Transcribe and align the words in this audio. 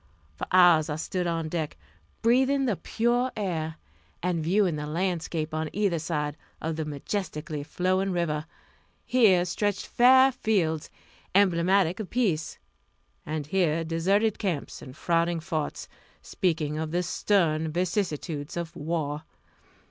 For 0.35 0.47
hours 0.51 0.89
I 0.89 0.95
stood 0.95 1.27
on 1.27 1.47
deck, 1.47 1.77
breathing 2.23 2.65
the 2.65 2.75
pure 2.75 3.31
air, 3.37 3.75
and 4.23 4.43
viewing 4.43 4.75
the 4.75 4.87
landscape 4.87 5.53
on 5.53 5.69
either 5.73 5.99
side 5.99 6.37
of 6.59 6.75
the 6.75 6.85
majestically 6.85 7.61
flowing 7.61 8.11
river. 8.11 8.47
Here 9.05 9.45
stretched 9.45 9.85
fair 9.85 10.31
fields, 10.31 10.89
emblematic 11.35 11.99
of 11.99 12.09
peace 12.09 12.57
and 13.27 13.45
here 13.45 13.83
deserted 13.83 14.39
camps 14.39 14.81
and 14.81 14.97
frowning 14.97 15.39
forts, 15.39 15.87
speaking 16.23 16.79
of 16.79 16.89
the 16.89 17.03
stern 17.03 17.71
vicissitudes 17.71 18.57
of 18.57 18.75
war. 18.75 19.21